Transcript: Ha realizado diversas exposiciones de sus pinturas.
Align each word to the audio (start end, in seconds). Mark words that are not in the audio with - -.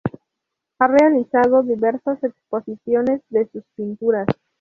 Ha 0.79 0.87
realizado 0.87 1.61
diversas 1.61 2.23
exposiciones 2.23 3.21
de 3.29 3.47
sus 3.51 3.63
pinturas. 3.75 4.25